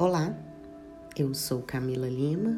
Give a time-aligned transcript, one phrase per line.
[0.00, 0.34] Olá,
[1.14, 2.56] eu sou Camila Lima,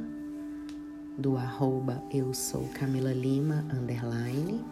[1.18, 4.64] do arroba eu sou Camila Lima underline,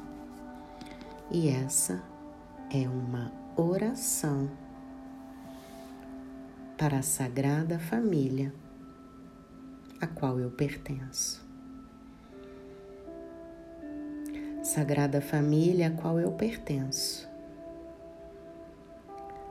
[1.33, 2.01] e essa
[2.73, 4.49] é uma oração
[6.79, 8.55] para a Sagrada Família,
[10.01, 11.45] a qual eu pertenço.
[14.63, 17.29] Sagrada Família, a qual eu pertenço.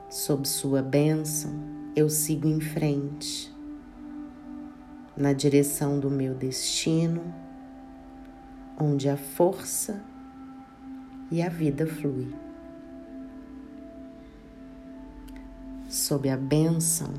[0.08, 3.52] Sob sua bênção, eu sigo em frente,
[5.16, 7.34] na direção do meu destino,
[8.78, 10.02] onde a força
[11.30, 12.32] e a vida flui.
[15.88, 17.12] Sob a bênção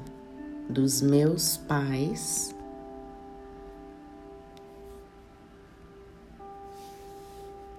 [0.70, 2.56] dos meus pais,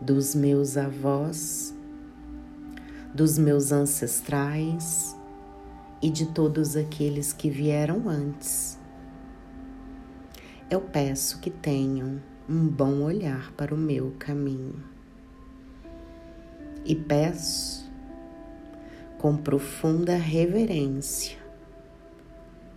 [0.01, 1.75] dos meus avós,
[3.15, 5.17] dos meus ancestrais,
[6.03, 8.77] e de todos aqueles que vieram antes.
[10.69, 14.83] Eu peço que tenham um bom olhar para o meu caminho.
[16.85, 17.89] E peço,
[19.17, 21.39] com profunda reverência,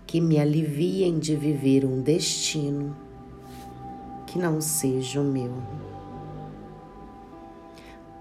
[0.05, 2.95] que me aliviem de viver um destino
[4.28, 5.52] que não seja o meu.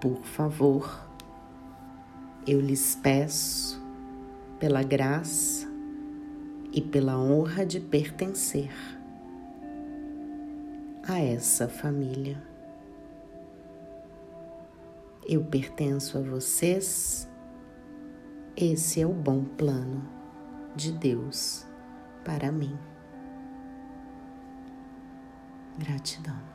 [0.01, 1.07] Por favor,
[2.47, 3.84] eu lhes peço
[4.65, 5.67] pela graça
[6.73, 8.71] e pela honra de pertencer
[11.07, 12.41] a essa família.
[15.29, 17.29] Eu pertenço a vocês,
[18.57, 20.03] esse é o bom plano
[20.75, 21.63] de Deus
[22.23, 22.75] para mim.
[25.77, 26.54] Gratidão.